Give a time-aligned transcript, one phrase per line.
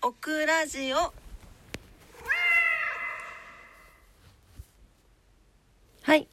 [0.00, 1.12] オクラジオ。
[6.02, 6.28] はい。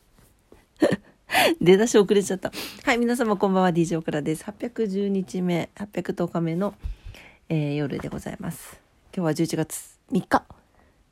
[1.60, 2.50] 出だし遅れちゃった。
[2.82, 3.70] はい皆様こんばんは。
[3.70, 4.44] DJ オクラです。
[4.44, 6.74] 810日目810日目の、
[7.50, 8.80] えー、夜でございます。
[9.14, 10.44] 今日は11月3日、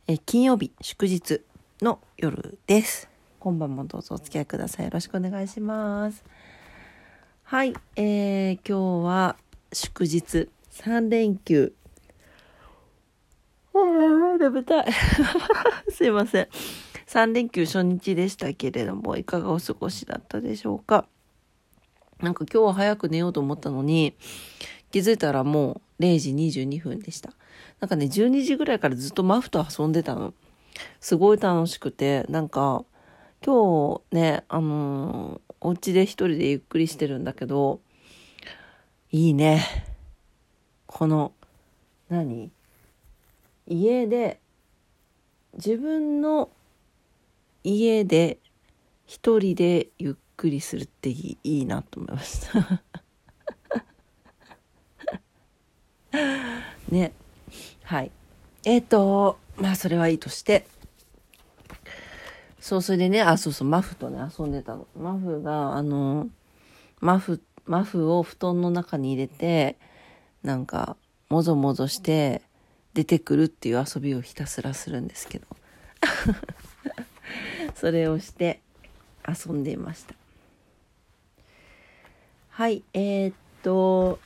[0.06, 1.42] えー、金曜日祝日
[1.82, 3.10] の夜です。
[3.40, 4.86] 今晩もどうぞお付き合いください。
[4.86, 6.24] よろしくお願いします。
[7.42, 9.36] はい、えー、今日は
[9.70, 10.48] 祝日。
[10.72, 11.74] 3連休。
[13.74, 13.78] あ
[14.34, 14.86] あ、眠たい。
[15.92, 16.48] すいません。
[17.06, 21.06] 3連休初日でしたけれども、いかがお過ごしだったでしょうか？
[22.20, 24.14] なんか今日は早く寝ようと思ったのに、
[24.90, 27.34] 気づいたらもう0時22分でした。
[27.80, 30.32] なんかね、12時ぐらいからずっとマフと遊んでたの。
[31.00, 32.84] すごい楽しくて、なんか、
[33.44, 37.80] 今日ね、あのー、お家で一人でゆっくりしてるんだけど、
[39.10, 39.91] いいね。
[40.92, 41.32] この、
[42.10, 42.52] 何？
[43.66, 44.40] 家で、
[45.54, 46.50] 自分の
[47.64, 48.38] 家で
[49.06, 52.82] 一人でゆっくりするっていいいいなと思いました
[56.90, 57.12] ね。
[57.84, 58.10] はい。
[58.64, 60.66] えっ、ー、と、まあそれはいいとして、
[62.60, 64.86] そう、それでね、あ、そうそう、マフとね、遊んでたの。
[64.94, 66.28] マフが、あの、
[67.00, 69.78] マフ、マフを布団の中に入れて、
[70.42, 70.96] なんか、
[71.28, 72.42] もぞもぞして
[72.94, 75.46] 出てくるっていう遊びをひたすらするんですけど。
[77.74, 78.60] それをして
[79.26, 80.14] 遊んでいました。
[82.50, 84.18] はい、えー、っと、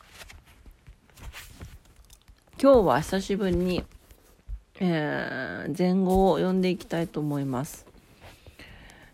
[2.61, 3.85] 今日は久しぶりに、
[4.81, 7.87] えー、前後を読んでいきたいと思います。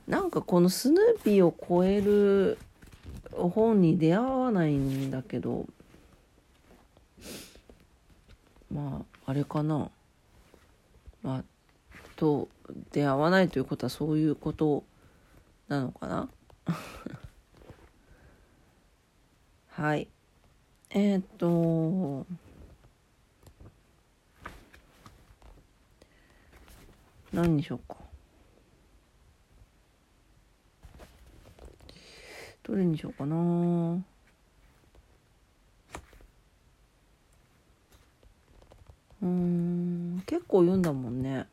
[0.06, 2.58] なんかこのスヌーピーを超える
[3.32, 5.66] 本に出会わないんだけど
[8.72, 9.90] まああれかな。
[11.22, 11.44] まあ
[12.16, 12.48] と
[12.92, 14.84] 出会わないということはそういうこと
[15.68, 16.28] なのかな。
[19.68, 20.08] はい。
[20.90, 22.26] えー、っと
[27.32, 27.96] 何にしようか。
[32.62, 34.04] どれにしようかな。
[39.22, 40.22] うん。
[40.26, 41.46] 結構読んだもんね。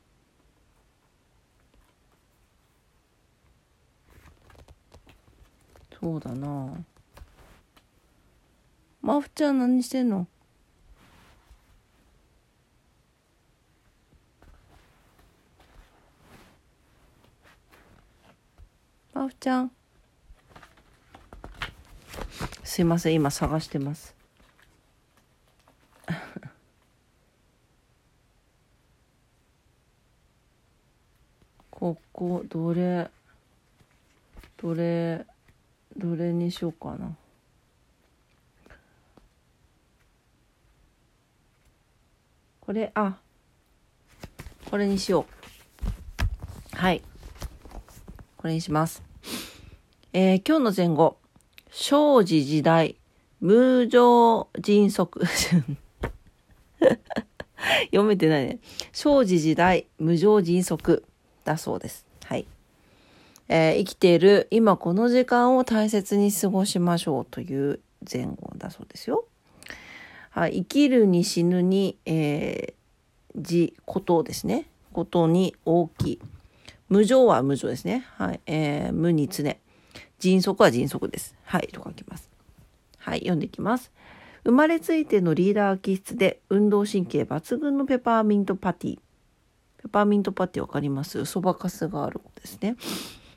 [6.02, 6.74] そうだな。
[9.02, 10.28] まふちゃん何してんの？
[19.14, 19.72] まふちゃん。
[22.64, 24.19] すいません今探してます。
[31.80, 33.10] ここどれ
[34.58, 35.26] どれ
[35.96, 37.16] どれにしようかな。
[42.60, 43.18] これあ
[44.70, 45.26] これにしよ
[46.74, 46.76] う。
[46.76, 47.02] はい。
[48.36, 49.02] これにします。
[50.12, 51.18] えー、今日の前後。
[51.72, 52.98] 生児時代、
[53.40, 55.24] 無常迅速。
[57.86, 58.60] 読めてないね。
[58.92, 61.06] 生児時代、無常迅速。
[61.50, 62.06] だそうです。
[62.26, 62.46] はい。
[63.48, 67.80] えー、生きている今この時間を大切に過ごしましょうという
[68.12, 69.26] 前後だそうですよ。
[70.30, 74.68] はい、生きるに死ぬに、えー、字、ことですね。
[74.94, 76.20] ことに大きい。
[76.88, 78.06] 無常は無常ですね。
[78.18, 78.40] はい。
[78.46, 79.58] えー、無に常。
[80.20, 81.36] 迅速は迅速です。
[81.44, 82.30] はい、と書きます。
[83.00, 83.92] はい、読んでいきます。
[84.44, 89.00] 生まれついてのリーダー気質で運動神経抜群のペパーミントパティ。
[89.82, 91.26] ペパーミントパティわかります？
[91.26, 92.76] そばかすがあるですね。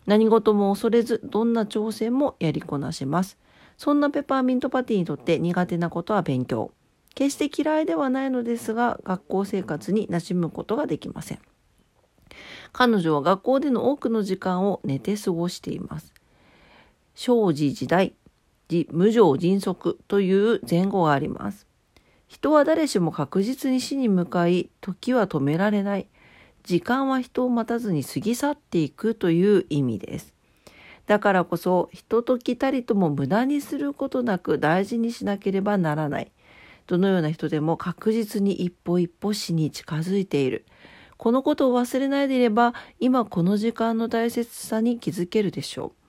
[0.06, 3.38] 何事も恐れず、どんな挑戦もやりこなします。
[3.78, 6.72] そんなペパーミントパティにとって苦手なことは勉強。
[7.14, 11.38] 決して嫌いではないのですが、学校生活に馴染むことができません。
[12.72, 16.12] 彼女は学校での多くの時間を寝て過ごしています。
[17.14, 18.14] 生児時代、
[18.90, 21.67] 無常迅速という前後があります。
[22.26, 26.08] 人は誰しも確実に死に向かい、時は止められない。
[26.64, 30.35] 時間は人を待たずに過ぎ去っていくという意味です。
[31.06, 36.31] だからこそ、人と来たりとも無駄にすることなく大事にしなければならない。
[36.87, 40.64] どのような人でも確実に一歩一歩死に近づいている。
[41.17, 46.03] このことを忘れないでいれば、今この時間の大切さに気づけるでしょう。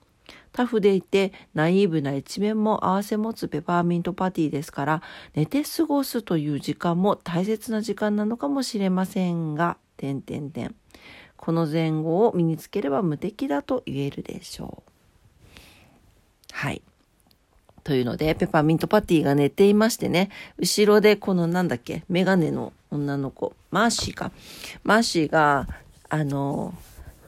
[0.51, 5.01] タフでいてナイーブな一面も併せ持つペパーミントパティですから
[5.33, 10.75] 寝て過ごすという時間も大切な時間なのかもしれませんが点点点
[11.37, 14.91] この前後を身につければ無敵だと言えるでしょう。
[16.51, 16.81] はい。
[17.83, 24.31] というので、ペパーミントパティが寝ていましてね、後ろでこのなんだっけ、メガネの女の子、マーシーか。
[24.83, 25.67] マーシーが、
[26.07, 26.73] あの、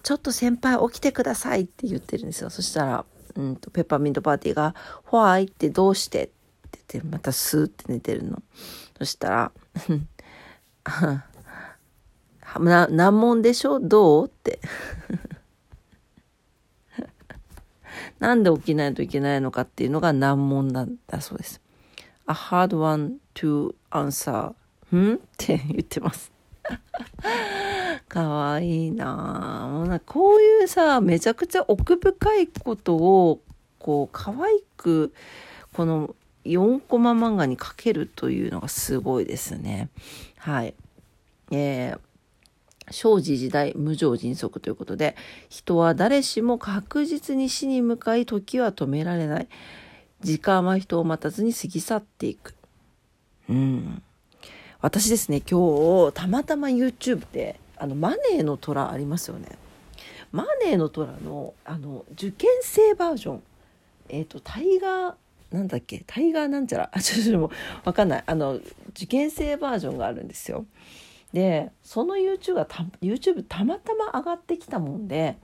[0.04, 2.50] ちょっと先輩起きてくださいって言ってるんですよ。
[2.50, 3.06] そしたら、
[3.36, 6.28] うんと、ペパーミントパーティーが、ホワイってどうしてっ
[6.72, 8.42] て言って、またスーって寝てるの。
[8.98, 9.52] そしたら、
[12.60, 13.80] な、難問でしょ？
[13.80, 14.28] どう？
[14.28, 14.60] って。
[18.20, 21.62] なんで起きないといけないのかっていうのが難問なんだそうです。
[22.28, 24.54] A hard one to answer.
[24.96, 25.16] ん？
[25.16, 26.32] って言ってます。
[28.08, 33.42] かわいいなもうなこういうさ、めちゃくちゃ奥深いことを、
[33.78, 35.14] こう、可愛く、
[35.74, 36.16] この
[36.46, 39.90] 4コマ漫画に描けるというのがすごいですね。
[40.38, 40.74] はい。
[41.52, 42.00] えー、
[42.92, 45.16] 生じ時代無常迅速ということで
[45.50, 48.26] 人は誰しも確実に死に向かい。
[48.26, 49.48] 時は止められない。
[50.22, 52.36] 時間は人を待たずに過ぎ去ってい。
[52.36, 52.56] く
[53.50, 54.02] うん
[54.82, 59.50] 私ですね今日たまたま YouTube であのマネーの虎ありますよね
[60.32, 63.44] マネーの虎のあの受験生バージョン
[64.10, 65.14] えっ、ー、とタイガー
[65.52, 67.50] なんだっけタイガーなんちゃらあちょっともう
[67.84, 68.24] わかんない。
[68.26, 68.60] あの
[68.90, 70.66] 受験生バージョンがあるんですよ
[71.36, 75.38] でその YouTube がた YouTube たまたま上がってきたもんで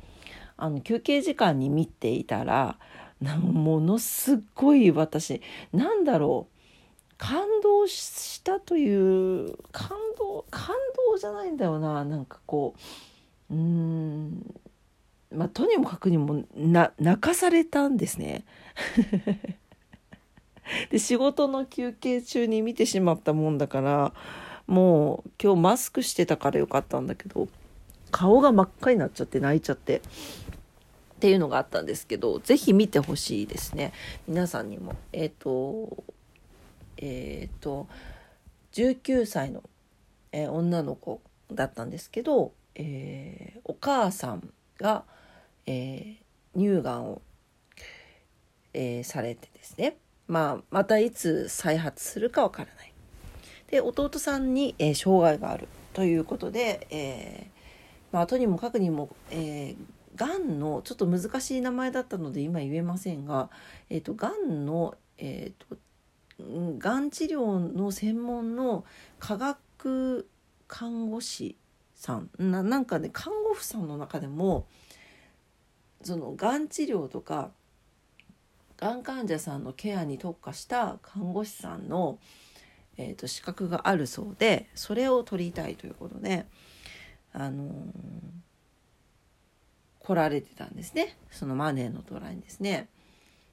[0.55, 2.77] あの休憩時間に見ていたら
[3.19, 5.41] ものすごい私
[5.73, 10.75] なんだろう感動したという感動感
[11.11, 12.73] 動じゃないんだよななんかこ
[13.49, 14.55] ううん
[15.29, 18.45] まあとにもかくにもな泣かされたんですね。
[20.89, 24.13] で仕事の休憩中に見てしまったもんだから
[24.71, 27.49] もう今日マスクしてたからよかったんだけど
[28.09, 29.97] 顔が真っ赤になっちゃって泣いちゃって。
[29.97, 30.01] っ
[31.21, 33.93] ていうのがあったんですけど是非見てほしいですね。
[34.27, 34.95] 皆さんにも。
[35.11, 36.03] えっ、ー、と
[36.97, 37.87] えっ、ー、と
[38.71, 39.61] 19歳の、
[40.31, 41.21] えー、女の子
[41.51, 45.03] だったんですけど、えお母さんが、
[45.67, 46.15] え
[46.55, 47.21] 乳がんを、
[48.73, 49.97] えされてですね。
[50.27, 52.90] まあまたいつ再発するかわからない。
[53.71, 63.49] で弟さんに、えー、障害があるということで、えー、まあ、とにもかくにも、えー、がんのちょっと難しい名前だったので今言えませんが、
[63.89, 65.77] えーと、がんの、えーと、
[66.77, 68.83] がん治療の専門の
[69.19, 70.27] 科学
[70.67, 71.57] 看護師
[71.95, 74.65] さんななんかね看護婦さんの中でも
[76.01, 77.51] そのがん治療とか
[78.77, 82.17] がん患者さんのケアに特化した看護師さんの、
[82.97, 86.45] えーと、資格があるそうでそれを取りたいということで、
[87.33, 87.73] あのー、
[89.99, 92.87] 来られてたんですねそのマネーのトラにですね。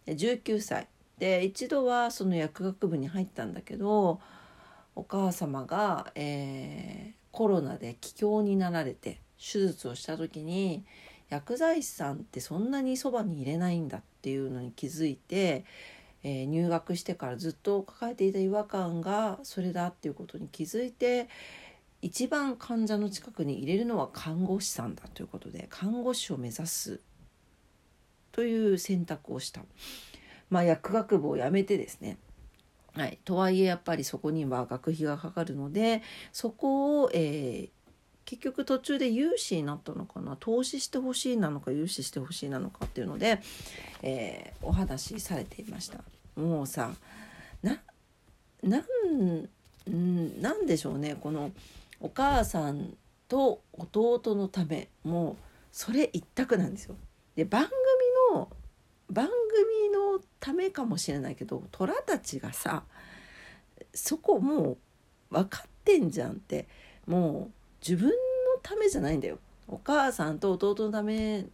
[0.07, 0.89] 19歳
[1.19, 4.21] で一度はその薬学部に入ったんだけど
[4.95, 10.85] お母様が、えー、コロナで気境になられて手術をした時に
[11.29, 15.65] 薬剤師さんってそんなにそばに入れないんだっていうのに気づいて
[16.23, 21.29] えー、入学してからずっと抱えていた違和感がそれだっていうことに気づいて
[22.03, 27.01] 一番患者の近くに入れるのは看護師さんだということで看護師を目指す
[28.33, 29.63] という選択をした。
[30.51, 32.19] まあ、薬学部を辞めてですね
[32.95, 36.03] はい、とはいえやっぱりそこには学費がかかるので
[36.33, 37.71] そこを、えー、
[38.29, 40.37] 結局途中で融資になったのかな？
[40.39, 43.41] 投資してほしいなのか融資してほしいなのかっていうので、
[44.03, 46.05] えー、お話しされていました。
[46.37, 46.91] もうさ
[47.63, 47.81] な
[48.63, 49.49] なん
[50.43, 51.17] なんでしょうね。
[51.19, 51.53] この
[52.03, 55.37] お母さんと弟のためもう
[55.73, 56.97] それ一択なんですよ。
[57.35, 58.51] で番組の
[59.11, 62.83] 番組のためかもしれないけど虎たちがさ
[63.95, 64.79] そこもう
[65.31, 66.69] 分かってんじゃんって。
[67.07, 68.15] もう自分の
[68.63, 71.45] ためじゃないんだよお母さんと弟のためっ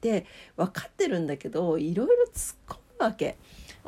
[0.00, 3.36] て分かってるんだけどいろいろ突っ込むわけ。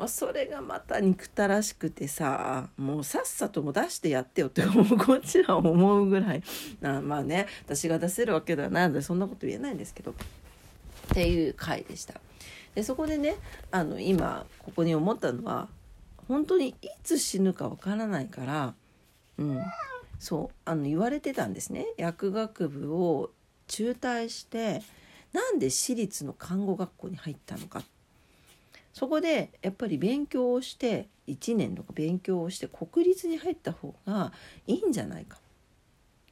[0.05, 6.43] それがまた憎たらしくてさもうさっさとも出してやってよってこっちは思うぐらい
[6.83, 10.13] あまあね私が出せるわけではないのでそんなこと言えないんですけどっ
[11.15, 12.13] ていう回でした。
[12.75, 13.37] でそこでね
[13.71, 15.67] あの今ここに思ったのは
[16.27, 18.75] 本当にいつ死ぬかわからないから、
[19.39, 19.59] うん、
[20.19, 21.85] そうあの言われてたんですね。
[21.97, 23.31] 薬学部を
[23.67, 24.81] 中退して
[25.33, 27.83] なんで私立の看護学校に入ったのか。
[28.93, 34.31] そこでやっぱり勉強をして1年とか勉強をして国立に入った方が
[34.65, 35.37] いいんじゃないか。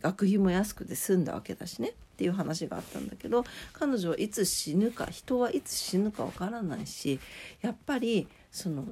[0.01, 1.93] 学費も安くて済んだわけだしね。
[2.15, 7.19] っていう話があったんだけど彼女はいつ死ぬか人はいつ死ぬかわからないし
[7.61, 8.85] やっぱりその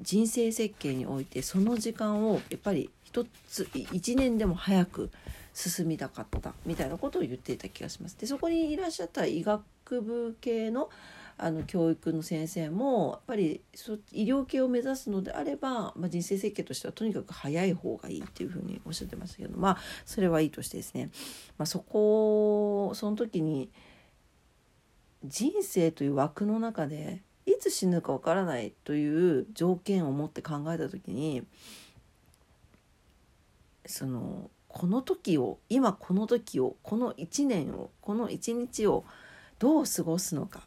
[0.00, 5.10] 人生設計においてその時間をやっぱり一つ1年でも早く
[5.52, 8.18] 進みたかったみたいなことを言っていた気がします。
[8.18, 10.88] でそこにいらっしゃった医学部系の
[11.38, 21.10] あの教育の先生もやっぱりそ医療系を目指すのであれば、まあ、人生設計としてはとにかく早い方がいいっていうふうにおっしゃってましたけどまあそれはいいとしてですね、
[21.58, 23.70] まあ、そこその時に
[25.24, 31.42] 人生という枠の中でいつ死ぬかわからないという条件を持って考えた時に
[33.86, 39.04] そのこの時を今この時をこの1年をこの1日を
[39.58, 40.66] どう過ごすのか。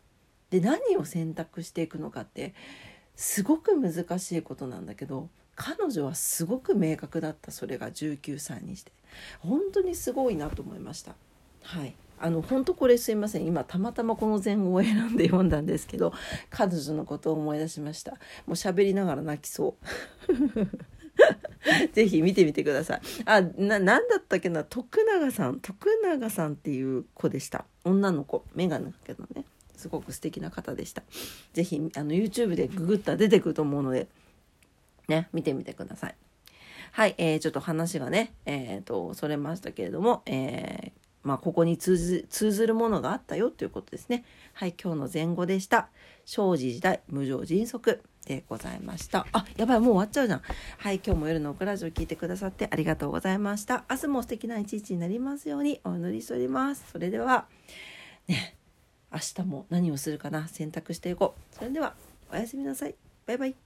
[0.49, 2.53] で何を選択していくのかって
[3.15, 7.51] すごく難しいことなんだけど彼女はすごく明確だった。
[7.51, 8.91] それが19歳にして。
[9.39, 11.15] 本当にすごいなと思いました。
[11.63, 11.95] はい。
[12.17, 13.45] あの本当これすいません。
[13.45, 16.13] 今たまたまこの前後を選んで読んだんですけど
[16.49, 18.11] 彼女のことを思い出しました。
[18.11, 18.17] も
[18.49, 19.85] う喋りながら泣きそう。
[21.93, 23.01] ぜひ見てみてください。
[23.25, 27.65] あ、な、なんだったっけな、徳永さん、徳永さんっていう子でした。
[27.83, 29.45] 女の子、メガネだけどね。
[29.75, 31.03] すごく素敵な方でした。
[31.53, 34.07] ぜひ、あの、YouTube でググったら出てくると思うので、
[35.07, 36.15] ね、見てみてください。
[36.91, 44.23] はい、えー、ちょっと話がね、えっ、ー、と、それましたけれども、えー、まあ、ここに通ず通ずるものがあったよということですね。
[44.53, 45.89] はい、今日の前後でした。
[46.25, 48.01] 生じ時代、無常迅速。
[48.25, 49.27] でございました。
[49.31, 50.41] あ、やばい、もう終わっちゃうじゃん。
[50.79, 53.85] はい、今日も夜のオクラジオ聞いてくださってありがとうございました。
[53.89, 56.85] 明日も素敵な一日になりますようにお祈りしております。
[56.91, 57.45] それでは、
[58.27, 58.57] ね、
[59.11, 61.55] 明日も何をするかな選択していこう。
[61.55, 61.93] それでは、
[62.31, 62.95] おやすみなさい。
[63.27, 63.64] バイバイ。